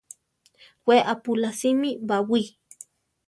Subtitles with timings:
[0.87, 2.41] We apulásimi baʼwí.